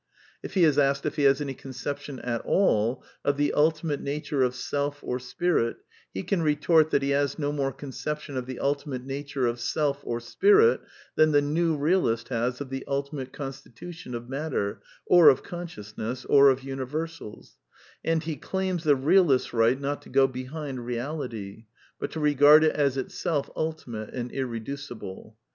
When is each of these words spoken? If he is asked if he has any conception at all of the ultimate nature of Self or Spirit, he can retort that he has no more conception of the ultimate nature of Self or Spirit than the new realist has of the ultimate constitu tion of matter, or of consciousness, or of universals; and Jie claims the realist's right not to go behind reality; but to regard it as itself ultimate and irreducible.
If 0.41 0.55
he 0.55 0.63
is 0.63 0.79
asked 0.79 1.05
if 1.05 1.15
he 1.17 1.25
has 1.25 1.41
any 1.41 1.53
conception 1.53 2.17
at 2.21 2.41
all 2.43 3.03
of 3.23 3.37
the 3.37 3.53
ultimate 3.53 4.01
nature 4.01 4.41
of 4.41 4.55
Self 4.55 4.97
or 5.03 5.19
Spirit, 5.19 5.77
he 6.11 6.23
can 6.23 6.41
retort 6.41 6.89
that 6.89 7.03
he 7.03 7.11
has 7.11 7.37
no 7.37 7.51
more 7.51 7.71
conception 7.71 8.35
of 8.35 8.47
the 8.47 8.57
ultimate 8.57 9.03
nature 9.03 9.45
of 9.45 9.59
Self 9.59 10.01
or 10.03 10.19
Spirit 10.19 10.81
than 11.13 11.33
the 11.33 11.41
new 11.43 11.77
realist 11.77 12.29
has 12.29 12.59
of 12.59 12.71
the 12.71 12.83
ultimate 12.87 13.31
constitu 13.31 13.93
tion 13.93 14.15
of 14.15 14.27
matter, 14.27 14.81
or 15.05 15.29
of 15.29 15.43
consciousness, 15.43 16.25
or 16.25 16.49
of 16.49 16.63
universals; 16.63 17.57
and 18.03 18.23
Jie 18.23 18.37
claims 18.41 18.83
the 18.83 18.95
realist's 18.95 19.53
right 19.53 19.79
not 19.79 20.01
to 20.01 20.09
go 20.09 20.25
behind 20.25 20.83
reality; 20.83 21.65
but 21.99 22.09
to 22.13 22.19
regard 22.19 22.63
it 22.63 22.75
as 22.75 22.97
itself 22.97 23.51
ultimate 23.55 24.15
and 24.15 24.31
irreducible. 24.31 25.37